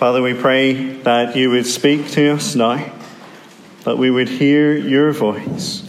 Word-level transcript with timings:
Father, 0.00 0.22
we 0.22 0.32
pray 0.32 0.94
that 1.02 1.36
you 1.36 1.50
would 1.50 1.66
speak 1.66 2.08
to 2.12 2.30
us 2.30 2.54
now, 2.54 2.90
that 3.84 3.98
we 3.98 4.10
would 4.10 4.30
hear 4.30 4.74
your 4.74 5.12
voice, 5.12 5.82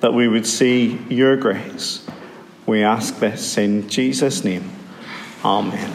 that 0.00 0.14
we 0.14 0.26
would 0.26 0.46
see 0.46 0.98
your 1.10 1.36
grace. 1.36 2.06
We 2.64 2.82
ask 2.82 3.18
this 3.18 3.58
in 3.58 3.90
Jesus' 3.90 4.44
name. 4.44 4.70
Amen. 5.44 5.90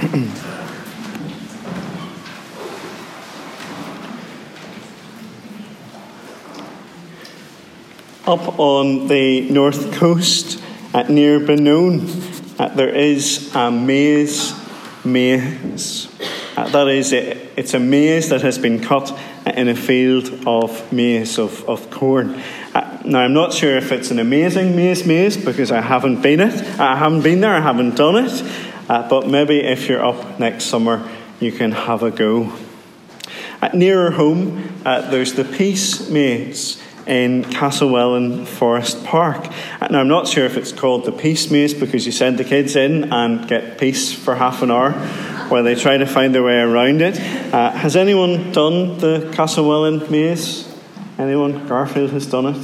Up 8.28 8.60
on 8.60 9.08
the 9.08 9.50
north 9.50 9.92
coast 9.94 10.62
at 10.94 11.10
near 11.10 11.40
Benone, 11.40 12.31
uh, 12.62 12.68
there 12.76 12.94
is 12.94 13.52
a 13.56 13.72
maize 13.72 14.54
maze. 15.04 16.06
Uh, 16.56 16.68
that 16.68 16.86
is, 16.86 17.12
it, 17.12 17.50
it's 17.56 17.74
a 17.74 17.80
maze 17.80 18.28
that 18.28 18.42
has 18.42 18.56
been 18.56 18.80
cut 18.80 19.18
in 19.46 19.66
a 19.66 19.74
field 19.74 20.46
of 20.46 20.92
maize, 20.92 21.40
of, 21.40 21.68
of 21.68 21.90
corn. 21.90 22.40
Uh, 22.72 23.02
now, 23.04 23.18
I'm 23.18 23.32
not 23.32 23.52
sure 23.52 23.76
if 23.76 23.90
it's 23.90 24.12
an 24.12 24.20
amazing 24.20 24.76
maize 24.76 25.04
maze 25.04 25.36
because 25.36 25.72
I 25.72 25.80
haven't 25.80 26.22
been 26.22 26.38
it. 26.38 26.54
I 26.78 26.96
haven't 26.96 27.22
been 27.22 27.40
there, 27.40 27.54
I 27.54 27.60
haven't 27.60 27.96
done 27.96 28.26
it. 28.26 28.42
Uh, 28.88 29.08
but 29.08 29.26
maybe 29.26 29.58
if 29.58 29.88
you're 29.88 30.04
up 30.04 30.38
next 30.38 30.66
summer, 30.66 31.08
you 31.40 31.50
can 31.50 31.72
have 31.72 32.04
a 32.04 32.12
go. 32.12 32.52
Uh, 33.60 33.70
nearer 33.74 34.12
home, 34.12 34.72
uh, 34.84 35.10
there's 35.10 35.32
the 35.32 35.44
Peace 35.44 36.08
Maze 36.10 36.80
in 37.06 37.44
Castlewellan 37.44 38.46
Forest 38.46 39.04
Park. 39.04 39.48
Now, 39.90 40.00
I'm 40.00 40.08
not 40.08 40.28
sure 40.28 40.44
if 40.44 40.56
it's 40.56 40.72
called 40.72 41.04
the 41.04 41.12
Peace 41.12 41.50
Maze 41.50 41.74
because 41.74 42.06
you 42.06 42.12
send 42.12 42.38
the 42.38 42.44
kids 42.44 42.76
in 42.76 43.12
and 43.12 43.48
get 43.48 43.78
peace 43.78 44.12
for 44.12 44.34
half 44.34 44.62
an 44.62 44.70
hour 44.70 44.92
while 45.48 45.64
they 45.64 45.74
try 45.74 45.98
to 45.98 46.06
find 46.06 46.34
their 46.34 46.42
way 46.42 46.58
around 46.58 47.02
it. 47.02 47.18
Uh, 47.52 47.70
has 47.72 47.96
anyone 47.96 48.52
done 48.52 48.98
the 48.98 49.30
Castlewellan 49.34 50.10
Maze? 50.10 50.68
Anyone? 51.18 51.66
Garfield 51.66 52.10
has 52.10 52.26
done 52.26 52.46
it. 52.46 52.56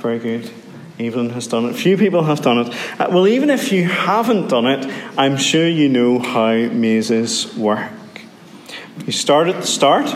Very 0.00 0.18
good. 0.18 0.50
Evelyn 0.98 1.30
has 1.30 1.46
done 1.46 1.64
it. 1.64 1.74
Few 1.74 1.96
people 1.96 2.24
have 2.24 2.42
done 2.42 2.58
it. 2.58 3.00
Uh, 3.00 3.08
well, 3.10 3.26
even 3.26 3.50
if 3.50 3.72
you 3.72 3.88
haven't 3.88 4.48
done 4.48 4.66
it, 4.66 4.84
I'm 5.16 5.36
sure 5.36 5.66
you 5.66 5.88
know 5.88 6.18
how 6.18 6.52
mazes 6.52 7.56
work. 7.56 7.90
You 9.06 9.12
start 9.12 9.48
at 9.48 9.56
the 9.56 9.66
start, 9.66 10.14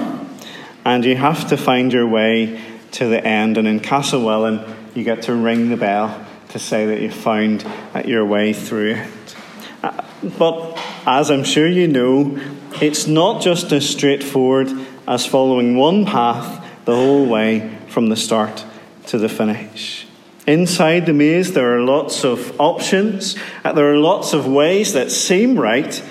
and 0.85 1.05
you 1.05 1.17
have 1.17 1.49
to 1.49 1.57
find 1.57 1.93
your 1.93 2.07
way 2.07 2.61
to 2.95 3.07
the 3.07 3.25
end. 3.25 3.59
And 3.59 3.69
in 3.69 3.81
Castlewellan, 3.81 4.65
you 4.95 5.05
get 5.05 5.23
to 5.23 5.35
ring 5.35 5.69
the 5.69 5.77
bell 5.77 6.25
to 6.51 6.59
say 6.59 6.87
that 6.87 7.01
you 7.01 7.11
found 7.11 7.67
your 8.05 8.25
way 8.25 8.53
through 8.53 8.93
it. 8.95 9.37
Uh, 9.83 10.03
but 10.39 10.79
as 11.07 11.31
I'm 11.31 11.45
sure 11.45 11.69
you 11.69 11.89
know, 11.89 12.41
it's 12.81 13.07
not 13.07 13.43
just 13.43 13.73
as 13.73 13.89
straightforward 13.89 14.69
as 15.07 15.27
following 15.27 15.77
one 15.77 16.07
path 16.07 16.65
the 16.85 16.95
whole 16.95 17.27
way 17.27 17.77
from 17.89 18.09
the 18.09 18.17
start 18.17 18.65
to 19.07 19.19
the 19.19 19.29
finish. 19.29 20.07
Inside 20.47 21.07
the 21.07 21.13
maze, 21.13 21.53
there 21.53 21.77
are 21.77 21.81
lots 21.81 22.25
of 22.25 22.61
options. 22.61 23.37
Uh, 23.65 23.73
there 23.73 23.93
are 23.93 23.97
lots 23.97 24.33
of 24.33 24.47
ways 24.47 24.93
that 24.93 25.11
seem 25.11 25.59
right, 25.59 26.03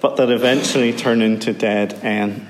but 0.00 0.16
that 0.16 0.30
eventually 0.30 0.92
turn 0.92 1.22
into 1.22 1.52
dead 1.52 1.94
ends. 2.02 2.49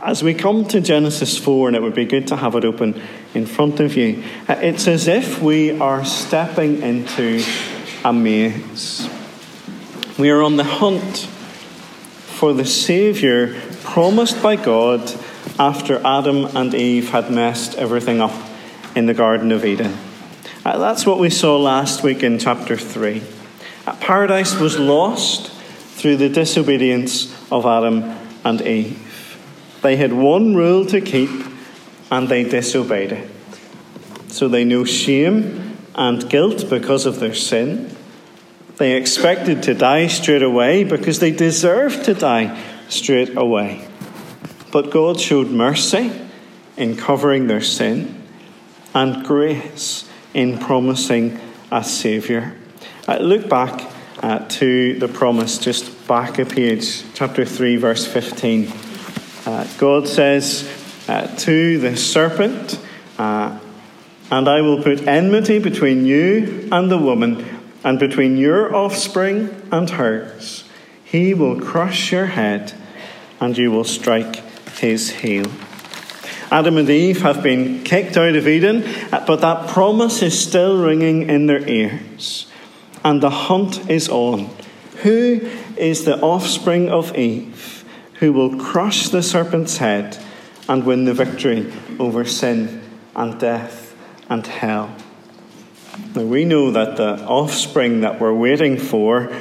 As 0.00 0.22
we 0.22 0.32
come 0.32 0.64
to 0.66 0.80
Genesis 0.80 1.36
4, 1.36 1.68
and 1.68 1.76
it 1.76 1.82
would 1.82 1.94
be 1.94 2.04
good 2.04 2.28
to 2.28 2.36
have 2.36 2.54
it 2.54 2.64
open 2.64 3.02
in 3.34 3.46
front 3.46 3.80
of 3.80 3.96
you, 3.96 4.22
uh, 4.48 4.54
it's 4.54 4.86
as 4.86 5.08
if 5.08 5.42
we 5.42 5.78
are 5.80 6.04
stepping 6.04 6.82
into 6.82 7.42
a 8.04 8.12
maze. 8.12 9.08
We 10.16 10.30
are 10.30 10.42
on 10.42 10.56
the 10.56 10.64
hunt 10.64 11.16
for 11.16 12.52
the 12.52 12.64
Saviour 12.64 13.56
promised 13.82 14.40
by 14.40 14.54
God 14.54 15.12
after 15.58 15.98
Adam 16.06 16.44
and 16.56 16.72
Eve 16.74 17.10
had 17.10 17.32
messed 17.32 17.74
everything 17.74 18.20
up 18.20 18.34
in 18.94 19.06
the 19.06 19.14
Garden 19.14 19.50
of 19.50 19.64
Eden. 19.64 19.98
Uh, 20.64 20.78
that's 20.78 21.06
what 21.06 21.18
we 21.18 21.30
saw 21.30 21.56
last 21.56 22.04
week 22.04 22.22
in 22.22 22.38
chapter 22.38 22.76
3. 22.76 23.20
Uh, 23.84 23.96
paradise 23.96 24.54
was 24.54 24.78
lost 24.78 25.50
through 25.50 26.18
the 26.18 26.28
disobedience 26.28 27.34
of 27.50 27.66
Adam 27.66 28.04
and 28.44 28.60
Eve. 28.62 29.07
They 29.82 29.96
had 29.96 30.12
one 30.12 30.54
rule 30.54 30.84
to 30.86 31.00
keep 31.00 31.30
and 32.10 32.28
they 32.28 32.44
disobeyed 32.44 33.12
it. 33.12 33.30
So 34.28 34.48
they 34.48 34.64
know 34.64 34.84
shame 34.84 35.76
and 35.94 36.28
guilt 36.28 36.68
because 36.68 37.06
of 37.06 37.20
their 37.20 37.34
sin. 37.34 37.94
They 38.76 38.96
expected 38.96 39.62
to 39.64 39.74
die 39.74 40.06
straight 40.06 40.42
away 40.42 40.84
because 40.84 41.18
they 41.18 41.32
deserved 41.32 42.04
to 42.04 42.14
die 42.14 42.62
straight 42.88 43.36
away. 43.36 43.86
But 44.70 44.90
God 44.90 45.20
showed 45.20 45.50
mercy 45.50 46.12
in 46.76 46.96
covering 46.96 47.46
their 47.46 47.60
sin 47.60 48.22
and 48.94 49.24
grace 49.24 50.08
in 50.34 50.58
promising 50.58 51.40
a 51.70 51.82
Saviour. 51.82 52.54
Uh, 53.06 53.16
look 53.18 53.48
back 53.48 53.90
uh, 54.22 54.40
to 54.48 54.98
the 54.98 55.08
promise, 55.08 55.58
just 55.58 56.06
back 56.06 56.38
a 56.38 56.44
page, 56.44 57.02
chapter 57.14 57.44
3, 57.44 57.76
verse 57.76 58.06
15. 58.06 58.87
Uh, 59.48 59.66
God 59.78 60.06
says 60.06 60.68
uh, 61.08 61.26
to 61.38 61.78
the 61.78 61.96
serpent, 61.96 62.78
uh, 63.16 63.58
And 64.30 64.46
I 64.46 64.60
will 64.60 64.82
put 64.82 65.08
enmity 65.08 65.58
between 65.58 66.04
you 66.04 66.68
and 66.70 66.90
the 66.90 66.98
woman, 66.98 67.46
and 67.82 67.98
between 67.98 68.36
your 68.36 68.76
offspring 68.76 69.48
and 69.72 69.88
hers. 69.88 70.64
He 71.02 71.32
will 71.32 71.58
crush 71.58 72.12
your 72.12 72.26
head, 72.26 72.74
and 73.40 73.56
you 73.56 73.70
will 73.70 73.84
strike 73.84 74.36
his 74.80 75.08
heel. 75.08 75.50
Adam 76.50 76.76
and 76.76 76.90
Eve 76.90 77.22
have 77.22 77.42
been 77.42 77.82
kicked 77.84 78.18
out 78.18 78.36
of 78.36 78.46
Eden, 78.46 78.84
but 79.10 79.40
that 79.40 79.70
promise 79.70 80.20
is 80.20 80.38
still 80.38 80.76
ringing 80.76 81.22
in 81.22 81.46
their 81.46 81.66
ears. 81.66 82.48
And 83.02 83.22
the 83.22 83.30
hunt 83.30 83.88
is 83.88 84.10
on. 84.10 84.50
Who 85.04 85.48
is 85.78 86.04
the 86.04 86.20
offspring 86.20 86.90
of 86.90 87.16
Eve? 87.16 87.77
Who 88.20 88.32
will 88.32 88.58
crush 88.58 89.08
the 89.08 89.22
serpent's 89.22 89.78
head 89.78 90.18
and 90.68 90.84
win 90.84 91.04
the 91.04 91.14
victory 91.14 91.72
over 91.98 92.24
sin 92.24 92.82
and 93.14 93.38
death 93.38 93.96
and 94.28 94.46
hell. 94.46 94.94
Now, 96.14 96.22
we 96.22 96.44
know 96.44 96.70
that 96.70 96.96
the 96.96 97.24
offspring 97.24 98.02
that 98.02 98.20
we're 98.20 98.34
waiting 98.34 98.76
for 98.76 99.34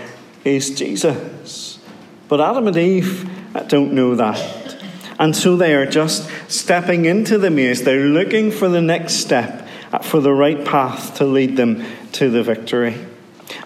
is 0.44 0.78
Jesus. 0.78 1.80
But 2.28 2.42
Adam 2.42 2.68
and 2.68 2.78
Eve 2.78 3.30
uh, 3.56 3.64
don't 3.64 3.94
know 3.94 4.16
that. 4.16 4.78
And 5.20 5.36
so 5.36 5.56
they 5.56 5.74
are 5.76 5.86
just 5.86 6.30
stepping 6.48 7.06
into 7.06 7.38
the 7.38 7.50
maze. 7.50 7.84
They're 7.84 8.06
looking 8.06 8.52
for 8.52 8.70
the 8.70 8.82
next 8.82 9.16
step, 9.16 9.68
uh, 9.92 10.00
for 10.00 10.20
the 10.20 10.34
right 10.34 10.64
path 10.64 11.16
to 11.16 11.26
lead 11.26 11.58
them 11.58 11.84
to 12.14 12.30
the 12.30 12.44
victory. 12.44 12.96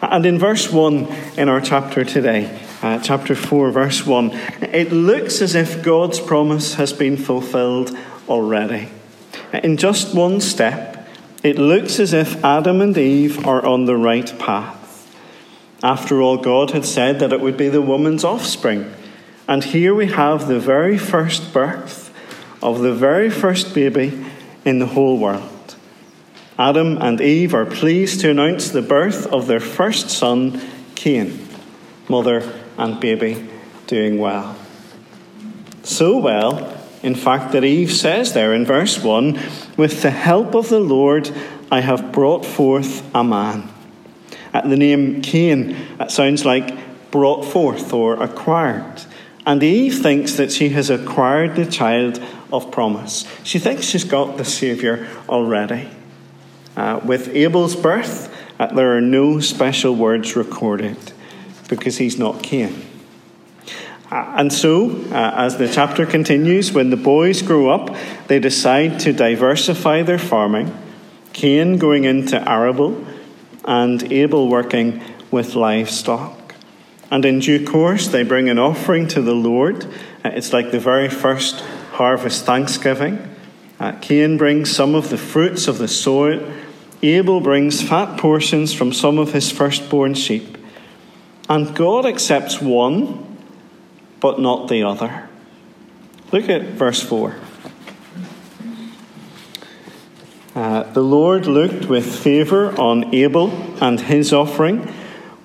And 0.02 0.26
in 0.26 0.40
verse 0.40 0.72
1 0.72 1.08
in 1.38 1.50
our 1.50 1.62
chapter 1.62 2.04
today, 2.04 2.61
uh, 2.82 3.00
chapter 3.00 3.36
4, 3.36 3.72
verse 3.72 4.06
1, 4.06 4.32
it 4.62 4.92
looks 4.92 5.42
as 5.42 5.56
if 5.56 5.84
God's 5.84 6.20
promise 6.20 6.76
has 6.76 6.94
been 6.94 7.18
fulfilled 7.18 7.96
already. 8.28 8.90
In 9.54 9.78
just 9.78 10.16
one 10.16 10.42
step, 10.42 11.08
it 11.44 11.58
looks 11.58 12.00
as 12.00 12.14
if 12.14 12.44
Adam 12.44 12.82
and 12.82 12.98
Eve 12.98 13.46
are 13.46 13.66
on 13.66 13.86
the 13.86 13.98
right 13.98 14.38
path. 14.40 14.80
After 15.84 16.22
all, 16.22 16.38
God 16.38 16.72
had 16.72 16.86
said 16.86 17.20
that 17.20 17.34
it 17.34 17.42
would 17.42 17.58
be 17.58 17.70
the 17.70 17.82
woman's 17.82 18.24
offspring. 18.24 18.94
And 19.48 19.64
here 19.64 19.94
we 19.94 20.08
have 20.08 20.48
the 20.48 20.60
very 20.60 20.98
first 20.98 21.54
birth 21.54 22.14
of 22.62 22.80
the 22.80 22.94
very 22.94 23.30
first 23.30 23.74
baby 23.74 24.26
in 24.64 24.80
the 24.80 24.86
whole 24.86 25.18
world. 25.18 25.76
Adam 26.58 26.98
and 27.00 27.20
Eve 27.20 27.56
are 27.56 27.66
pleased 27.66 28.22
to 28.22 28.30
announce 28.30 28.70
the 28.70 28.84
birth 28.84 29.26
of 29.28 29.48
their 29.48 29.60
first 29.60 30.12
son, 30.12 30.62
Cain. 30.94 31.48
Mother 32.08 32.42
and 32.82 33.00
baby 33.00 33.48
doing 33.86 34.18
well. 34.18 34.56
So 35.84 36.18
well, 36.18 36.78
in 37.04 37.16
fact, 37.16 37.52
that 37.54 37.64
Eve 37.64 37.92
says 37.92 38.34
there 38.34 38.54
in 38.54 38.66
verse 38.66 39.04
1 39.04 39.40
With 39.78 40.02
the 40.02 40.10
help 40.10 40.56
of 40.56 40.70
the 40.70 40.80
Lord, 40.80 41.32
I 41.72 41.82
have 41.82 42.12
brought 42.12 42.46
forth 42.46 43.04
a 43.16 43.24
man. 43.24 43.70
At 44.54 44.70
the 44.70 44.78
name 44.78 45.22
Cain, 45.22 45.78
that 45.98 46.12
sounds 46.12 46.44
like 46.44 47.12
brought 47.12 47.46
forth 47.46 47.94
or 47.94 48.22
acquired. 48.22 49.04
And 49.46 49.62
Eve 49.62 50.00
thinks 50.00 50.34
that 50.34 50.52
she 50.52 50.70
has 50.70 50.90
acquired 50.90 51.56
the 51.56 51.66
child 51.66 52.22
of 52.52 52.72
promise. 52.72 53.26
She 53.44 53.60
thinks 53.60 53.86
she's 53.86 54.04
got 54.04 54.38
the 54.38 54.46
Saviour 54.46 55.08
already. 55.30 55.88
Uh, 56.76 57.00
with 57.04 57.30
Abel's 57.36 57.76
birth, 57.76 58.36
uh, 58.60 58.68
there 58.74 58.96
are 58.96 59.02
no 59.02 59.40
special 59.40 59.96
words 59.96 60.36
recorded 60.36 60.98
because 61.72 61.98
he's 61.98 62.20
not 62.20 62.44
Cain. 62.44 62.86
Uh, 64.12 64.34
and 64.36 64.52
so, 64.52 64.92
uh, 65.10 65.32
as 65.36 65.56
the 65.56 65.70
chapter 65.70 66.06
continues, 66.06 66.74
when 66.74 66.90
the 66.90 66.98
boys 66.98 67.42
grow 67.42 67.70
up, 67.70 67.96
they 68.28 68.40
decide 68.40 69.00
to 69.00 69.14
diversify 69.14 70.04
their 70.04 70.20
farming. 70.20 70.78
Cain 71.32 71.78
going 71.78 72.04
into 72.04 72.38
arable, 72.48 73.06
and 73.64 74.12
Abel 74.12 74.50
working 74.50 75.02
with 75.32 75.56
livestock. 75.56 76.56
And 77.10 77.24
in 77.24 77.40
due 77.40 77.66
course, 77.66 78.10
they 78.10 78.24
bring 78.24 78.50
an 78.50 78.60
offering 78.60 79.08
to 79.10 79.22
the 79.22 79.34
Lord. 79.34 79.86
Uh, 80.26 80.32
it's 80.34 80.52
like 80.52 80.72
the 80.72 80.80
very 80.80 81.10
first 81.10 81.62
harvest 81.94 82.46
thanksgiving. 82.46 83.28
Cain 84.02 84.38
brings 84.38 84.70
some 84.70 84.94
of 84.94 85.10
the 85.10 85.18
fruits 85.18 85.68
of 85.68 85.80
the 85.80 85.88
soil. 85.88 86.54
Abel 87.02 87.40
brings 87.40 87.82
fat 87.82 88.20
portions 88.20 88.74
from 88.74 88.94
some 88.94 89.18
of 89.18 89.34
his 89.34 89.52
firstborn 89.52 90.14
sheep. 90.14 90.58
And 91.52 91.76
God 91.76 92.06
accepts 92.06 92.62
one, 92.62 93.38
but 94.22 94.40
not 94.40 94.70
the 94.70 94.84
other. 94.84 95.28
Look 96.32 96.48
at 96.48 96.62
verse 96.62 97.04
4. 97.04 97.36
Uh, 100.56 100.84
the 100.94 101.04
Lord 101.04 101.48
looked 101.48 101.90
with 101.90 102.06
favour 102.06 102.72
on 102.80 103.14
Abel 103.14 103.52
and 103.82 104.00
his 104.00 104.32
offering, 104.32 104.94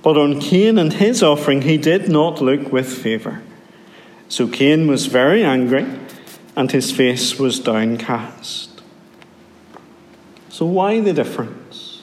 but 0.02 0.16
on 0.16 0.38
Cain 0.38 0.78
and 0.78 0.92
his 0.92 1.24
offering 1.24 1.62
he 1.62 1.76
did 1.76 2.08
not 2.08 2.40
look 2.40 2.70
with 2.70 2.86
favour. 2.86 3.42
So 4.28 4.46
Cain 4.46 4.86
was 4.86 5.06
very 5.06 5.42
angry, 5.42 5.86
and 6.54 6.70
his 6.70 6.92
face 6.92 7.36
was 7.36 7.58
downcast. 7.58 8.80
So, 10.50 10.66
why 10.66 11.00
the 11.00 11.12
difference? 11.12 12.02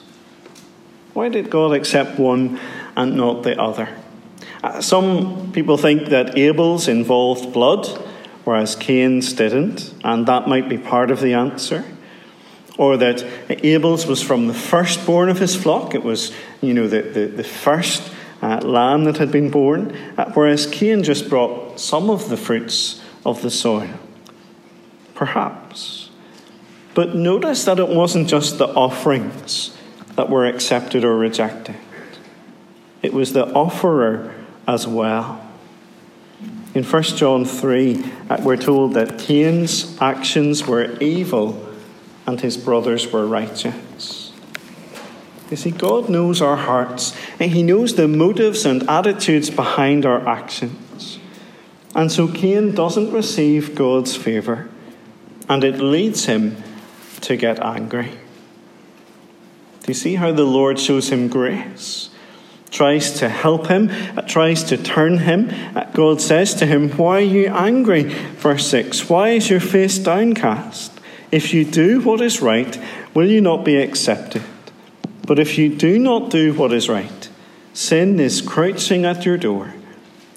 Why 1.14 1.30
did 1.30 1.48
God 1.48 1.72
accept 1.72 2.18
one 2.18 2.60
and 2.96 3.16
not 3.16 3.42
the 3.42 3.60
other? 3.60 3.88
Uh, 4.62 4.80
some 4.80 5.52
people 5.52 5.76
think 5.76 6.08
that 6.08 6.36
Abel's 6.38 6.88
involved 6.88 7.52
blood, 7.52 7.86
whereas 8.44 8.76
Cain's 8.76 9.32
didn't, 9.32 9.94
and 10.02 10.26
that 10.26 10.48
might 10.48 10.68
be 10.68 10.78
part 10.78 11.10
of 11.10 11.20
the 11.20 11.34
answer 11.34 11.84
or 12.76 12.96
that 12.96 13.24
Abel's 13.48 14.06
was 14.06 14.22
from 14.22 14.48
the 14.48 14.54
firstborn 14.54 15.28
of 15.28 15.38
his 15.38 15.54
flock. 15.54 15.94
It 15.94 16.02
was, 16.02 16.32
you 16.60 16.74
know, 16.74 16.88
the, 16.88 17.02
the, 17.02 17.26
the 17.26 17.44
first 17.44 18.12
uh, 18.42 18.58
lamb 18.58 19.04
that 19.04 19.18
had 19.18 19.30
been 19.30 19.50
born, 19.50 19.96
uh, 20.18 20.30
whereas 20.32 20.66
Cain 20.66 21.02
just 21.02 21.28
brought 21.28 21.78
some 21.78 22.10
of 22.10 22.28
the 22.28 22.36
fruits 22.36 23.00
of 23.24 23.42
the 23.42 23.50
soil. 23.50 23.90
Perhaps. 25.14 26.10
But 26.94 27.14
notice 27.14 27.64
that 27.64 27.78
it 27.78 27.88
wasn't 27.88 28.28
just 28.28 28.58
the 28.58 28.68
offerings 28.68 29.76
that 30.16 30.28
were 30.28 30.46
accepted 30.46 31.04
or 31.04 31.16
rejected, 31.16 31.76
it 33.04 33.12
was 33.12 33.34
the 33.34 33.46
offerer 33.52 34.34
as 34.66 34.86
well. 34.86 35.40
In 36.74 36.82
1 36.82 37.02
John 37.02 37.44
3, 37.44 38.02
uh, 38.30 38.40
we're 38.42 38.56
told 38.56 38.94
that 38.94 39.18
Cain's 39.18 40.00
actions 40.00 40.66
were 40.66 40.96
evil 41.00 41.68
and 42.26 42.40
his 42.40 42.56
brothers 42.56 43.12
were 43.12 43.26
righteous. 43.26 44.32
You 45.50 45.58
see, 45.58 45.70
God 45.70 46.08
knows 46.08 46.40
our 46.40 46.56
hearts, 46.56 47.14
and 47.38 47.50
He 47.50 47.62
knows 47.62 47.94
the 47.94 48.08
motives 48.08 48.64
and 48.64 48.88
attitudes 48.88 49.50
behind 49.50 50.06
our 50.06 50.26
actions. 50.26 51.18
And 51.94 52.10
so 52.10 52.26
Cain 52.26 52.74
doesn't 52.74 53.12
receive 53.12 53.74
God's 53.74 54.16
favour, 54.16 54.70
and 55.46 55.62
it 55.62 55.78
leads 55.78 56.24
him 56.24 56.56
to 57.20 57.36
get 57.36 57.60
angry. 57.60 58.10
Do 59.82 59.88
you 59.88 59.94
see 59.94 60.14
how 60.14 60.32
the 60.32 60.44
Lord 60.44 60.80
shows 60.80 61.10
him 61.10 61.28
grace? 61.28 62.08
Tries 62.74 63.12
to 63.20 63.28
help 63.28 63.68
him, 63.68 63.88
uh, 64.16 64.22
tries 64.22 64.64
to 64.64 64.76
turn 64.76 65.18
him. 65.18 65.48
Uh, 65.76 65.84
God 65.92 66.20
says 66.20 66.54
to 66.54 66.66
him, 66.66 66.90
Why 66.90 67.18
are 67.18 67.20
you 67.20 67.46
angry? 67.46 68.02
Verse 68.02 68.66
6 68.66 69.08
Why 69.08 69.28
is 69.28 69.48
your 69.48 69.60
face 69.60 69.96
downcast? 69.96 70.90
If 71.30 71.54
you 71.54 71.64
do 71.64 72.00
what 72.00 72.20
is 72.20 72.42
right, 72.42 72.76
will 73.14 73.30
you 73.30 73.40
not 73.40 73.64
be 73.64 73.76
accepted? 73.76 74.42
But 75.24 75.38
if 75.38 75.56
you 75.56 75.72
do 75.72 76.00
not 76.00 76.30
do 76.30 76.52
what 76.52 76.72
is 76.72 76.88
right, 76.88 77.28
sin 77.72 78.18
is 78.18 78.42
crouching 78.42 79.04
at 79.04 79.24
your 79.24 79.38
door. 79.38 79.72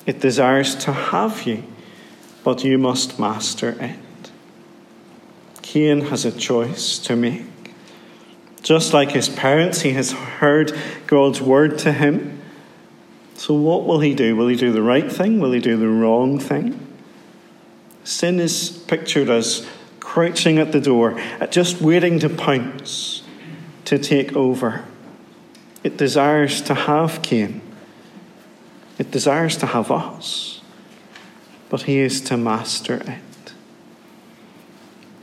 It 0.06 0.20
desires 0.20 0.76
to 0.86 0.94
have 0.94 1.48
you, 1.48 1.64
but 2.44 2.64
you 2.64 2.78
must 2.78 3.18
master 3.18 3.76
it. 3.82 4.30
Cain 5.64 6.02
has 6.02 6.24
a 6.24 6.32
choice 6.32 7.00
to 7.00 7.16
make. 7.16 7.57
Just 8.68 8.92
like 8.92 9.12
his 9.12 9.30
parents, 9.30 9.80
he 9.80 9.92
has 9.92 10.12
heard 10.12 10.78
God's 11.06 11.40
word 11.40 11.80
to 11.80 11.94
him. 11.94 12.42
So, 13.36 13.54
what 13.54 13.86
will 13.86 14.02
he 14.02 14.14
do? 14.14 14.36
Will 14.36 14.50
he 14.50 14.58
do 14.58 14.74
the 14.74 14.82
right 14.82 15.10
thing? 15.10 15.40
Will 15.40 15.54
he 15.54 15.62
do 15.62 15.78
the 15.78 15.88
wrong 15.88 16.38
thing? 16.38 16.86
Sin 18.04 18.42
is 18.42 18.70
pictured 18.70 19.30
as 19.30 19.66
crouching 20.02 20.58
at 20.58 20.74
the 20.74 20.82
door, 20.82 21.18
just 21.50 21.80
waiting 21.80 22.20
to 22.20 22.28
pounce, 22.28 23.24
to 23.86 23.98
take 23.98 24.36
over. 24.36 24.84
It 25.82 25.96
desires 25.96 26.62
to 26.64 26.74
have 26.74 27.22
Cain. 27.22 27.62
It 29.00 29.12
desires 29.12 29.56
to 29.60 29.66
have 29.68 29.90
us. 29.92 30.60
But 31.70 31.84
he 31.84 32.00
is 32.00 32.20
to 32.24 32.36
master 32.36 32.96
it. 32.96 33.27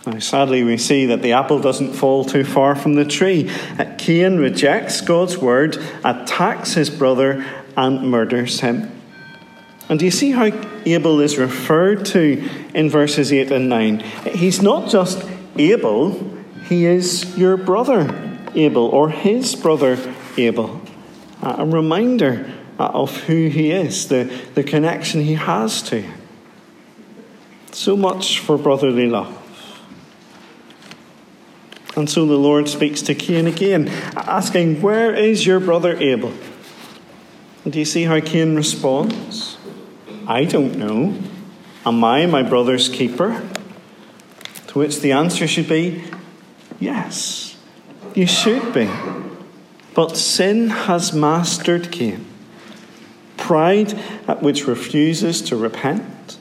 Now, 0.07 0.19
sadly, 0.19 0.63
we 0.63 0.77
see 0.77 1.07
that 1.07 1.23
the 1.23 1.33
apple 1.33 1.61
doesn't 1.61 1.95
fall 1.95 2.25
too 2.25 2.45
far 2.45 2.75
from 2.75 2.95
the 2.95 3.07
tree. 3.07 3.51
Uh, 3.79 3.87
Cain 3.97 4.37
rejects 4.37 5.01
God's 5.01 5.39
word, 5.39 5.79
attacks 6.05 6.75
his 6.75 6.91
brother, 6.91 7.45
and 7.77 8.11
murders 8.11 8.61
him. 8.61 8.91
And 9.89 9.99
do 9.99 10.05
you 10.05 10.11
see 10.11 10.31
how 10.33 10.51
Abel 10.85 11.21
is 11.21 11.39
referred 11.39 12.05
to 12.07 12.49
in 12.75 12.91
verses 12.91 13.33
8 13.33 13.51
and 13.51 13.69
9? 13.69 14.01
He's 14.35 14.61
not 14.61 14.91
just 14.91 15.27
Abel, 15.57 16.39
he 16.69 16.87
is 16.87 17.37
your 17.37 17.57
brother 17.57 18.41
Abel, 18.55 18.87
or 18.87 19.11
his 19.11 19.55
brother 19.55 19.99
Abel. 20.37 20.81
A 21.43 21.65
reminder 21.65 22.51
uh, 22.79 22.87
of 22.87 23.17
who 23.25 23.49
he 23.49 23.71
is, 23.71 24.09
the, 24.09 24.25
the 24.55 24.63
connection 24.63 25.21
he 25.21 25.35
has 25.35 25.83
to. 25.83 26.05
So 27.73 27.97
much 27.97 28.39
for 28.39 28.57
brotherly 28.57 29.09
love. 29.09 29.44
And 31.97 32.11
so 32.11 32.27
the 32.27 32.35
Lord 32.37 32.69
speaks 32.69 33.03
to 33.03 33.15
Cain 33.15 33.47
again, 33.47 33.89
asking, 34.17 34.83
Where 34.83 35.15
is 35.15 35.47
your 35.47 35.61
brother 35.61 35.97
Abel? 35.97 36.33
And 37.65 37.73
do 37.73 37.79
you 37.79 37.85
see 37.85 38.05
how 38.05 38.21
Cain 38.21 38.57
responds? 38.57 39.57
I 40.27 40.45
don't 40.45 40.77
know. 40.77 41.17
Am 41.87 42.03
I 42.03 42.27
my 42.27 42.43
brother's 42.43 42.89
keeper? 42.89 43.49
To 44.69 44.79
which 44.79 45.01
the 45.01 45.13
answer 45.13 45.47
should 45.47 45.69
be 45.69 46.05
yes, 46.81 47.57
you 48.15 48.27
should 48.27 48.73
be. 48.75 48.89
But 49.95 50.17
sin 50.17 50.71
has 50.71 51.13
mastered 51.13 51.93
Cain. 51.93 52.27
Pride, 53.37 53.95
uh, 54.27 54.37
which 54.37 54.67
refuses 54.67 55.41
to 55.43 55.57
repent, 55.57 56.39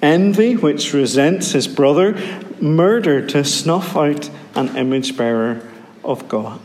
envy, 0.00 0.54
which 0.56 0.92
resents 0.92 1.52
his 1.52 1.66
brother, 1.66 2.14
murder 2.60 3.26
to 3.26 3.44
snuff 3.44 3.96
out 3.96 4.30
an 4.58 4.76
image 4.76 5.16
bearer 5.16 5.62
of 6.04 6.28
God. 6.28 6.60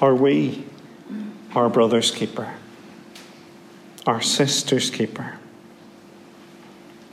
Are 0.00 0.14
we 0.14 0.64
our 1.54 1.68
brother's 1.68 2.10
keeper? 2.10 2.54
our 4.06 4.20
sister's 4.20 4.90
keeper. 4.90 5.38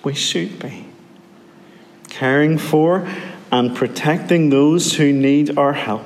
We 0.04 0.14
should 0.14 0.60
be. 0.60 0.88
Caring 2.10 2.58
for 2.58 3.08
and 3.52 3.76
protecting 3.76 4.50
those 4.50 4.96
who 4.96 5.14
need 5.14 5.58
our 5.58 5.74
help, 5.74 6.06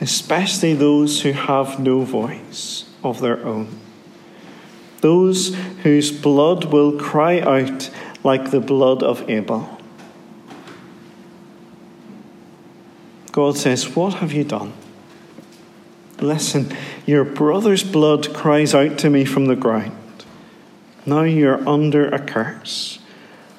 especially 0.00 0.74
those 0.74 1.22
who 1.22 1.32
have 1.32 1.78
no 1.78 2.00
voice 2.00 2.84
of 3.04 3.20
their 3.20 3.44
own. 3.44 3.68
Those 5.00 5.54
whose 5.82 6.12
blood 6.12 6.66
will 6.66 6.98
cry 6.98 7.40
out 7.40 7.90
like 8.22 8.50
the 8.50 8.60
blood 8.60 9.02
of 9.02 9.28
Abel. 9.28 9.78
God 13.32 13.56
says, 13.56 13.96
What 13.96 14.14
have 14.14 14.32
you 14.32 14.44
done? 14.44 14.74
Listen, 16.20 16.74
your 17.06 17.24
brother's 17.24 17.82
blood 17.82 18.32
cries 18.32 18.74
out 18.74 18.98
to 18.98 19.10
me 19.10 19.24
from 19.24 19.46
the 19.46 19.56
ground. 19.56 19.96
Now 21.04 21.22
you're 21.22 21.66
under 21.68 22.08
a 22.08 22.20
curse 22.20 23.00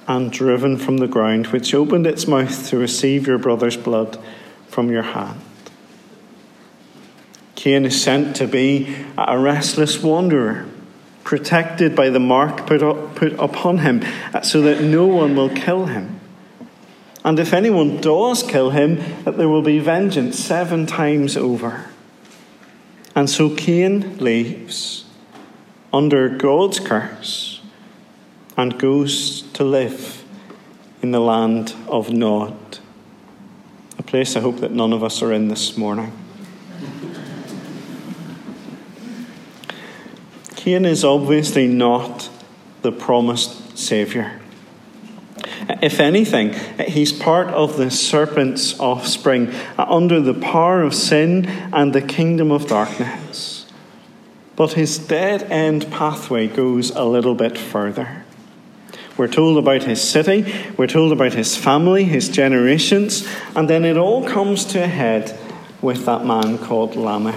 and 0.07 0.31
driven 0.31 0.77
from 0.77 0.97
the 0.97 1.07
ground, 1.07 1.47
which 1.47 1.73
opened 1.73 2.07
its 2.07 2.27
mouth 2.27 2.69
to 2.69 2.77
receive 2.77 3.27
your 3.27 3.37
brother's 3.37 3.75
blood 3.75 4.17
from 4.67 4.91
your 4.91 5.03
hand. 5.03 5.41
Cain 7.55 7.85
is 7.85 8.01
sent 8.01 8.35
to 8.37 8.47
be 8.47 8.95
a 9.17 9.37
restless 9.37 10.01
wanderer, 10.03 10.65
protected 11.23 11.95
by 11.95 12.09
the 12.09 12.19
mark 12.19 12.67
put, 12.67 12.83
up, 12.83 13.15
put 13.15 13.33
upon 13.39 13.79
him, 13.79 14.03
so 14.43 14.61
that 14.61 14.81
no 14.81 15.07
one 15.07 15.35
will 15.35 15.49
kill 15.49 15.85
him. 15.85 16.19
And 17.23 17.39
if 17.39 17.53
anyone 17.53 18.01
does 18.01 18.43
kill 18.43 18.71
him, 18.71 18.97
that 19.23 19.37
there 19.37 19.47
will 19.47 19.61
be 19.61 19.79
vengeance 19.79 20.37
seven 20.37 20.85
times 20.85 21.37
over. 21.37 21.85
And 23.15 23.29
so 23.29 23.49
Cain 23.55 24.17
leaves 24.17 25.05
under 25.93 26.27
God's 26.27 26.79
curse 26.79 27.61
and 28.57 28.77
goes 28.77 29.43
to 29.53 29.63
live 29.63 30.23
in 31.01 31.11
the 31.11 31.19
land 31.19 31.75
of 31.87 32.11
Nod, 32.11 32.79
a 33.97 34.03
place 34.03 34.35
I 34.35 34.39
hope 34.39 34.59
that 34.59 34.71
none 34.71 34.93
of 34.93 35.03
us 35.03 35.21
are 35.21 35.31
in 35.31 35.47
this 35.47 35.77
morning. 35.77 36.11
Cain 40.55 40.85
is 40.85 41.03
obviously 41.03 41.67
not 41.67 42.29
the 42.83 42.91
promised 42.91 43.77
Saviour. 43.77 44.42
If 45.83 45.99
anything, 45.99 46.53
he's 46.87 47.11
part 47.11 47.49
of 47.49 47.75
the 47.75 47.91
serpent's 47.91 48.79
offspring 48.79 49.53
under 49.77 50.21
the 50.21 50.33
power 50.33 50.81
of 50.81 50.95
sin 50.95 51.45
and 51.73 51.91
the 51.91 52.01
kingdom 52.01 52.53
of 52.53 52.67
darkness. 52.67 53.65
But 54.55 54.73
his 54.73 54.97
dead 54.97 55.43
end 55.51 55.91
pathway 55.91 56.47
goes 56.47 56.91
a 56.91 57.03
little 57.03 57.35
bit 57.35 57.57
further. 57.57 58.23
We're 59.17 59.27
told 59.27 59.57
about 59.57 59.83
his 59.83 60.01
city, 60.01 60.55
we're 60.77 60.87
told 60.87 61.11
about 61.11 61.33
his 61.33 61.57
family, 61.57 62.05
his 62.05 62.29
generations, 62.29 63.27
and 63.53 63.69
then 63.69 63.83
it 63.83 63.97
all 63.97 64.25
comes 64.25 64.63
to 64.67 64.81
a 64.81 64.87
head 64.87 65.37
with 65.81 66.05
that 66.05 66.25
man 66.25 66.59
called 66.59 66.95
Lamech. 66.95 67.35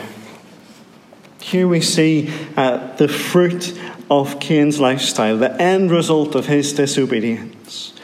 Here 1.40 1.66
we 1.66 1.80
see 1.80 2.32
uh, 2.56 2.94
the 2.94 3.08
fruit 3.08 3.76
of 4.08 4.38
Cain's 4.38 4.78
lifestyle, 4.78 5.36
the 5.36 5.60
end 5.60 5.90
result 5.90 6.36
of 6.36 6.46
his 6.46 6.72
disobedience. 6.72 7.94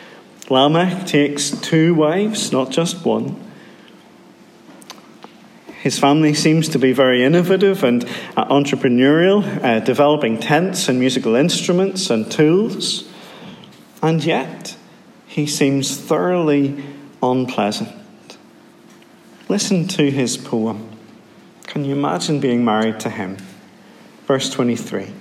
Lamech 0.52 1.06
takes 1.06 1.50
two 1.50 1.94
wives, 1.94 2.52
not 2.52 2.71
just 2.71 3.06
one. 3.06 3.42
His 5.80 5.99
family 5.99 6.35
seems 6.35 6.68
to 6.68 6.78
be 6.78 6.92
very 6.92 7.25
innovative 7.25 7.82
and 7.82 8.04
uh, 8.37 8.44
entrepreneurial, 8.44 9.42
uh, 9.64 9.80
developing 9.80 10.38
tents 10.38 10.90
and 10.90 11.00
musical 11.00 11.37
instruments 11.37 12.11
and 12.11 12.30
tools. 12.30 13.09
And 14.02 14.23
yet, 14.23 14.76
he 15.26 15.47
seems 15.47 15.97
thoroughly 15.97 16.85
unpleasant. 17.23 18.37
Listen 19.49 19.88
to 19.88 20.11
his 20.11 20.37
poem. 20.37 20.87
Can 21.66 21.87
you 21.87 21.94
imagine 21.94 22.40
being 22.40 22.62
married 22.62 23.00
to 23.00 23.09
him? 23.09 23.38
Verse 24.26 24.50
23. 24.50 25.14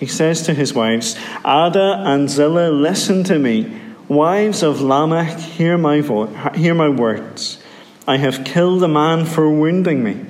He 0.00 0.06
says 0.06 0.40
to 0.42 0.54
his 0.54 0.72
wives, 0.72 1.14
Ada 1.44 2.02
and 2.06 2.30
Zillah, 2.30 2.70
listen 2.70 3.22
to 3.24 3.38
me. 3.38 3.78
Wives 4.08 4.62
of 4.62 4.80
Lamech, 4.80 5.38
hear 5.38 5.76
my, 5.76 6.00
vo- 6.00 6.26
hear 6.54 6.74
my 6.74 6.88
words. 6.88 7.62
I 8.08 8.16
have 8.16 8.42
killed 8.46 8.82
a 8.82 8.88
man 8.88 9.26
for 9.26 9.50
wounding 9.50 10.02
me, 10.02 10.24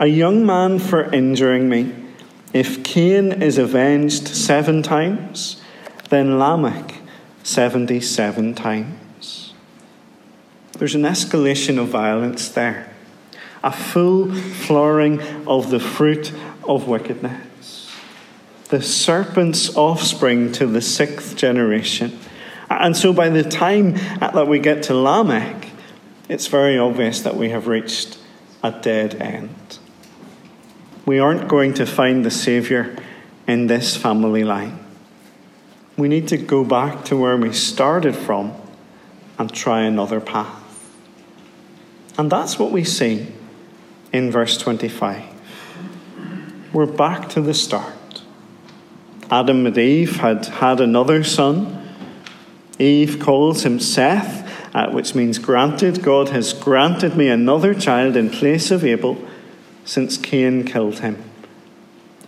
a 0.00 0.08
young 0.08 0.44
man 0.44 0.80
for 0.80 1.14
injuring 1.14 1.68
me. 1.68 1.94
If 2.52 2.82
Cain 2.82 3.40
is 3.40 3.56
avenged 3.56 4.26
seven 4.26 4.82
times, 4.82 5.62
then 6.10 6.40
Lamech 6.40 6.96
77 7.44 8.56
times. 8.56 9.54
There's 10.72 10.96
an 10.96 11.02
escalation 11.02 11.78
of 11.80 11.86
violence 11.86 12.48
there, 12.48 12.92
a 13.62 13.70
full 13.70 14.34
flowering 14.34 15.20
of 15.46 15.70
the 15.70 15.78
fruit 15.78 16.32
of 16.66 16.88
wickedness. 16.88 17.53
The 18.68 18.82
serpent's 18.82 19.76
offspring 19.76 20.52
to 20.52 20.66
the 20.66 20.80
sixth 20.80 21.36
generation. 21.36 22.18
And 22.70 22.96
so 22.96 23.12
by 23.12 23.28
the 23.28 23.42
time 23.42 23.94
that 24.18 24.48
we 24.48 24.58
get 24.58 24.84
to 24.84 24.94
Lamech, 24.94 25.68
it's 26.28 26.46
very 26.46 26.78
obvious 26.78 27.20
that 27.20 27.36
we 27.36 27.50
have 27.50 27.66
reached 27.66 28.18
a 28.62 28.72
dead 28.72 29.16
end. 29.16 29.78
We 31.06 31.18
aren't 31.18 31.48
going 31.48 31.74
to 31.74 31.86
find 31.86 32.24
the 32.24 32.30
Saviour 32.30 32.96
in 33.46 33.66
this 33.66 33.96
family 33.96 34.42
line. 34.42 34.78
We 35.98 36.08
need 36.08 36.28
to 36.28 36.38
go 36.38 36.64
back 36.64 37.04
to 37.06 37.16
where 37.16 37.36
we 37.36 37.52
started 37.52 38.16
from 38.16 38.54
and 39.38 39.52
try 39.52 39.82
another 39.82 40.20
path. 40.20 40.62
And 42.16 42.32
that's 42.32 42.58
what 42.58 42.70
we 42.70 42.84
see 42.84 43.26
in 44.12 44.30
verse 44.30 44.56
25. 44.56 45.22
We're 46.72 46.86
back 46.86 47.28
to 47.30 47.40
the 47.40 47.54
start. 47.54 47.92
Adam 49.30 49.66
and 49.66 49.76
Eve 49.76 50.16
had 50.16 50.46
had 50.46 50.80
another 50.80 51.24
son. 51.24 51.80
Eve 52.78 53.18
calls 53.20 53.64
him 53.64 53.80
Seth, 53.80 54.74
uh, 54.74 54.90
which 54.90 55.14
means 55.14 55.38
granted. 55.38 56.02
God 56.02 56.30
has 56.30 56.52
granted 56.52 57.16
me 57.16 57.28
another 57.28 57.74
child 57.74 58.16
in 58.16 58.30
place 58.30 58.70
of 58.70 58.84
Abel 58.84 59.16
since 59.84 60.16
Cain 60.16 60.64
killed 60.64 61.00
him. 61.00 61.22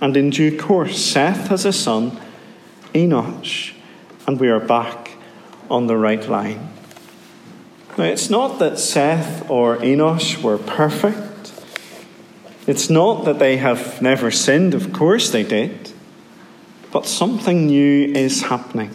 And 0.01 0.17
in 0.17 0.31
due 0.31 0.57
course, 0.59 0.99
Seth 0.99 1.49
has 1.49 1.65
a 1.65 1.73
son 1.73 2.19
Enosh, 2.95 3.75
and 4.27 4.41
we 4.41 4.49
are 4.49 4.61
back 4.61 5.13
on 5.71 5.87
the 5.87 5.97
right 5.97 6.27
line. 6.29 6.71
Now, 7.99 8.05
it's 8.05 8.31
not 8.31 8.59
that 8.59 8.79
Seth 8.79 9.49
or 9.51 9.79
Enosh 9.79 10.43
were 10.43 10.59
perfect. 10.59 11.53
It's 12.67 12.91
not 12.91 13.25
that 13.25 13.39
they 13.39 13.57
have 13.57 14.03
never 14.03 14.31
sinned, 14.31 14.75
of 14.75 14.93
course 14.93 15.31
they 15.31 15.43
did. 15.43 15.93
But 16.97 17.05
something 17.05 17.67
new 17.67 18.07
is 18.15 18.41
happening. 18.41 18.91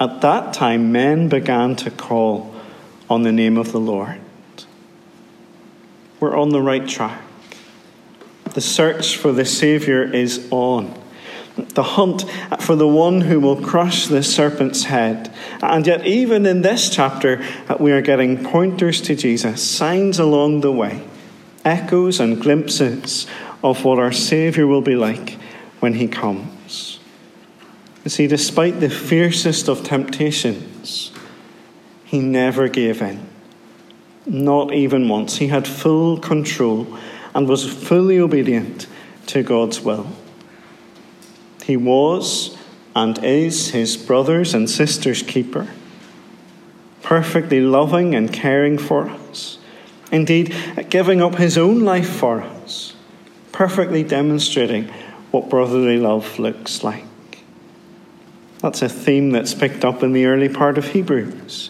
At 0.00 0.22
that 0.22 0.54
time, 0.54 0.90
men 0.90 1.28
began 1.28 1.76
to 1.76 1.90
call 1.90 2.54
on 3.10 3.24
the 3.24 3.30
name 3.30 3.58
of 3.58 3.72
the 3.72 3.78
Lord. 3.78 4.18
We're 6.18 6.34
on 6.34 6.48
the 6.48 6.62
right 6.62 6.88
track. 6.88 7.20
The 8.54 8.62
search 8.62 9.18
for 9.18 9.32
the 9.32 9.44
Saviour 9.44 10.02
is 10.02 10.48
on 10.50 10.98
the 11.74 11.82
hunt 11.82 12.24
for 12.60 12.74
the 12.74 12.88
one 12.88 13.20
who 13.20 13.38
will 13.38 13.60
crush 13.60 14.06
the 14.06 14.22
serpent's 14.22 14.84
head. 14.84 15.30
And 15.60 15.86
yet, 15.86 16.06
even 16.06 16.46
in 16.46 16.62
this 16.62 16.88
chapter, 16.88 17.44
we 17.78 17.92
are 17.92 18.00
getting 18.00 18.42
pointers 18.42 19.02
to 19.02 19.14
Jesus, 19.14 19.62
signs 19.62 20.18
along 20.18 20.62
the 20.62 20.72
way, 20.72 21.06
echoes 21.66 22.18
and 22.18 22.40
glimpses 22.40 23.26
of 23.62 23.84
what 23.84 23.98
our 23.98 24.10
Saviour 24.10 24.66
will 24.66 24.80
be 24.80 24.96
like 24.96 25.32
when 25.80 25.92
he 25.92 26.08
comes. 26.08 26.53
You 28.04 28.10
see, 28.10 28.26
despite 28.26 28.80
the 28.80 28.90
fiercest 28.90 29.66
of 29.66 29.82
temptations, 29.82 31.10
he 32.04 32.20
never 32.20 32.68
gave 32.68 33.00
in. 33.00 33.26
Not 34.26 34.74
even 34.74 35.08
once. 35.08 35.38
He 35.38 35.48
had 35.48 35.66
full 35.66 36.18
control 36.18 36.98
and 37.34 37.48
was 37.48 37.66
fully 37.66 38.18
obedient 38.18 38.86
to 39.26 39.42
God's 39.42 39.80
will. 39.80 40.06
He 41.64 41.78
was 41.78 42.58
and 42.94 43.22
is 43.24 43.70
his 43.70 43.96
brothers 43.96 44.52
and 44.52 44.68
sisters' 44.68 45.22
keeper, 45.22 45.68
perfectly 47.02 47.60
loving 47.60 48.14
and 48.14 48.32
caring 48.32 48.76
for 48.76 49.08
us, 49.08 49.58
indeed, 50.12 50.54
giving 50.90 51.22
up 51.22 51.36
his 51.36 51.56
own 51.56 51.80
life 51.80 52.08
for 52.08 52.42
us, 52.42 52.94
perfectly 53.50 54.02
demonstrating 54.04 54.88
what 55.30 55.48
brotherly 55.48 55.96
love 55.96 56.38
looks 56.38 56.84
like. 56.84 57.04
That's 58.64 58.80
a 58.80 58.88
theme 58.88 59.28
that's 59.32 59.52
picked 59.52 59.84
up 59.84 60.02
in 60.02 60.14
the 60.14 60.24
early 60.24 60.48
part 60.48 60.78
of 60.78 60.92
Hebrews. 60.92 61.68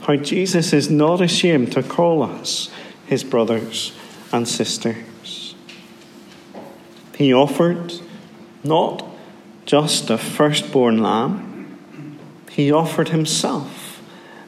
How 0.00 0.16
Jesus 0.16 0.72
is 0.72 0.90
not 0.90 1.20
ashamed 1.20 1.70
to 1.74 1.82
call 1.84 2.24
us 2.24 2.70
his 3.06 3.22
brothers 3.22 3.92
and 4.32 4.48
sisters. 4.48 5.54
He 7.16 7.32
offered 7.32 7.92
not 8.64 9.06
just 9.64 10.10
a 10.10 10.18
firstborn 10.18 11.00
lamb, 11.00 11.78
he 12.50 12.72
offered 12.72 13.10
himself, 13.10 14.02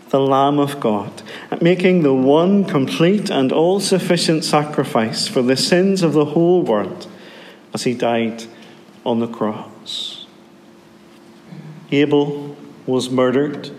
the 0.08 0.18
Lamb 0.18 0.58
of 0.58 0.80
God, 0.80 1.22
making 1.60 2.02
the 2.02 2.14
one 2.14 2.64
complete 2.64 3.30
and 3.30 3.52
all 3.52 3.78
sufficient 3.78 4.42
sacrifice 4.42 5.28
for 5.28 5.40
the 5.40 5.56
sins 5.56 6.02
of 6.02 6.14
the 6.14 6.24
whole 6.24 6.62
world 6.62 7.06
as 7.72 7.84
he 7.84 7.94
died 7.94 8.42
on 9.04 9.20
the 9.20 9.28
cross. 9.28 10.15
Abel 11.90 12.56
was 12.86 13.10
murdered 13.10 13.70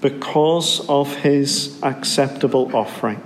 because 0.00 0.86
of 0.88 1.16
his 1.16 1.78
acceptable 1.82 2.74
offering. 2.74 3.22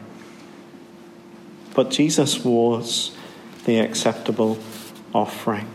But 1.75 1.91
Jesus 1.91 2.45
was 2.45 3.17
the 3.65 3.79
acceptable 3.79 4.59
offering. 5.15 5.69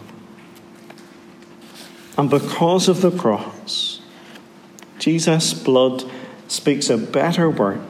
And 2.17 2.29
because 2.29 2.88
of 2.88 3.01
the 3.01 3.12
cross, 3.12 4.01
Jesus' 5.00 5.53
blood 5.53 6.03
speaks 6.48 6.89
a 6.89 6.98
better 6.98 7.50
word 7.50 7.82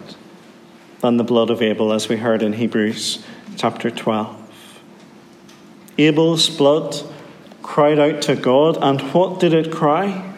than 0.99 1.17
the 1.17 1.23
blood 1.23 1.49
of 1.49 1.61
Abel, 1.61 1.93
as 1.93 2.09
we 2.09 2.17
heard 2.17 2.41
in 2.41 2.53
Hebrews 2.53 3.23
chapter 3.55 3.89
12. 3.89 4.35
Abel's 5.97 6.49
blood 6.49 6.95
cried 7.63 7.99
out 7.99 8.21
to 8.23 8.35
God, 8.35 8.77
and 8.81 9.01
what 9.13 9.39
did 9.39 9.53
it 9.53 9.71
cry? 9.71 10.35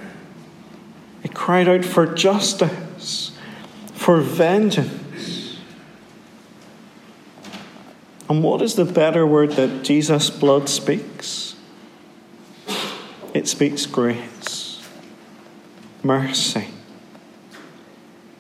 It 1.24 1.34
cried 1.34 1.68
out 1.68 1.84
for 1.84 2.06
justice, 2.06 3.32
for 3.94 4.22
vengeance. 4.22 5.58
And 8.30 8.44
what 8.44 8.62
is 8.62 8.76
the 8.76 8.86
better 8.86 9.26
word 9.26 9.52
that 9.54 9.84
Jesus' 9.84 10.30
blood 10.30 10.70
speaks? 10.70 11.56
It 13.34 13.48
speaks 13.48 13.86
grace, 13.86 14.88
mercy, 16.04 16.68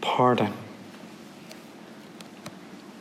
pardon. 0.01 0.53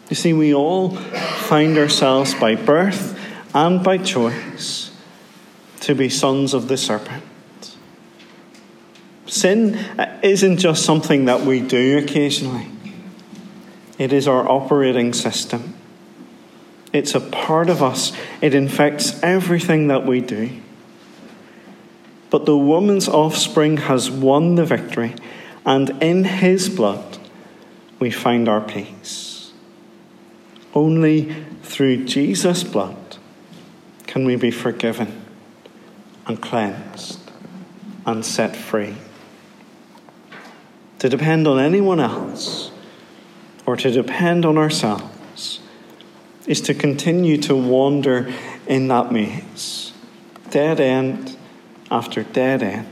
You 0.08 0.16
see, 0.16 0.32
we 0.32 0.54
all 0.54 0.96
find 0.96 1.76
ourselves 1.76 2.34
by 2.34 2.54
birth 2.54 3.18
and 3.54 3.82
by 3.82 3.98
choice 3.98 4.90
to 5.80 5.94
be 5.94 6.08
sons 6.08 6.54
of 6.54 6.68
the 6.68 6.76
serpent. 6.76 7.24
Sin 9.28 9.78
isn't 10.22 10.56
just 10.56 10.84
something 10.84 11.26
that 11.26 11.42
we 11.42 11.60
do 11.60 11.98
occasionally, 11.98 12.66
it 13.98 14.12
is 14.12 14.26
our 14.26 14.48
operating 14.48 15.12
system. 15.12 15.74
It's 16.94 17.14
a 17.14 17.20
part 17.20 17.68
of 17.68 17.82
us, 17.82 18.12
it 18.40 18.54
infects 18.54 19.22
everything 19.22 19.88
that 19.88 20.06
we 20.06 20.22
do. 20.22 20.50
But 22.30 22.46
the 22.46 22.56
woman's 22.56 23.06
offspring 23.06 23.76
has 23.76 24.10
won 24.10 24.54
the 24.54 24.64
victory, 24.64 25.14
and 25.66 25.90
in 26.02 26.24
his 26.24 26.70
blood 26.70 27.18
we 27.98 28.10
find 28.10 28.48
our 28.48 28.62
peace. 28.62 29.52
Only 30.74 31.44
through 31.62 32.06
Jesus' 32.06 32.64
blood 32.64 33.18
can 34.06 34.24
we 34.24 34.36
be 34.36 34.50
forgiven 34.50 35.22
and 36.26 36.40
cleansed 36.40 37.30
and 38.06 38.24
set 38.24 38.56
free 38.56 38.96
to 40.98 41.08
depend 41.08 41.46
on 41.46 41.58
anyone 41.58 42.00
else 42.00 42.70
or 43.66 43.76
to 43.76 43.90
depend 43.90 44.44
on 44.44 44.58
ourselves 44.58 45.60
is 46.46 46.60
to 46.62 46.74
continue 46.74 47.36
to 47.36 47.54
wander 47.54 48.32
in 48.66 48.88
that 48.88 49.12
maze, 49.12 49.92
dead 50.50 50.80
end 50.80 51.36
after 51.90 52.22
dead 52.22 52.62
end. 52.62 52.88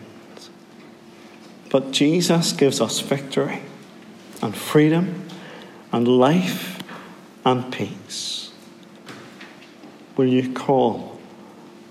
But 1.71 1.91
Jesus 1.91 2.53
gives 2.53 2.81
us 2.81 3.01
victory 3.01 3.63
and 4.43 4.55
freedom 4.55 5.27
and 5.93 6.07
life 6.07 6.83
and 7.45 7.73
peace. 7.73 8.53
Will 10.17 10.29
you 10.29 10.53
call 10.53 11.19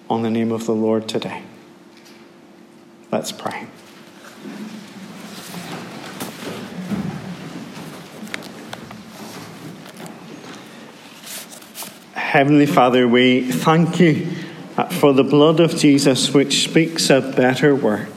on 0.09 0.21
the 0.21 0.29
name 0.29 0.51
of 0.51 0.65
the 0.65 0.73
Lord 0.73 1.07
today? 1.07 1.43
Let's 3.11 3.31
pray. 3.31 3.67
Heavenly 12.35 12.65
Father, 12.65 13.07
we 13.07 13.49
thank 13.49 13.97
you 13.97 14.27
uh, 14.75 14.89
for 14.89 15.13
the 15.13 15.23
blood 15.23 15.61
of 15.61 15.77
Jesus 15.77 16.33
which 16.33 16.65
speaks 16.65 17.09
a 17.09 17.21
better 17.21 17.73
word. 17.73 18.11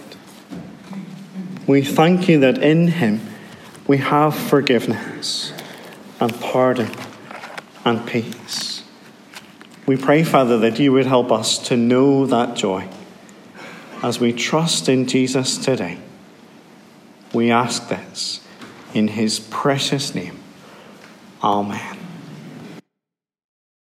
We 1.68 1.82
thank 1.82 2.28
you 2.28 2.40
that 2.40 2.58
in 2.58 2.88
him 2.88 3.20
we 3.86 3.98
have 3.98 4.34
forgiveness 4.34 5.52
and 6.18 6.34
pardon 6.40 6.90
and 7.84 8.04
peace. 8.08 8.82
We 9.86 9.96
pray, 9.96 10.24
Father, 10.24 10.58
that 10.58 10.80
you 10.80 10.90
would 10.94 11.06
help 11.06 11.30
us 11.30 11.56
to 11.68 11.76
know 11.76 12.26
that 12.26 12.56
joy 12.56 12.88
as 14.02 14.18
we 14.18 14.32
trust 14.32 14.88
in 14.88 15.06
Jesus 15.06 15.56
today. 15.56 15.96
We 17.32 17.52
ask 17.52 17.88
this 17.88 18.44
in 18.94 19.06
his 19.06 19.38
precious 19.38 20.12
name. 20.12 20.40
Amen. 21.40 21.97